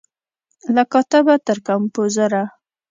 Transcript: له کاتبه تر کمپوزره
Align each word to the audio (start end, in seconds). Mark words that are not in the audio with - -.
له 0.75 0.83
کاتبه 0.91 1.35
تر 1.47 1.57
کمپوزره 1.67 2.41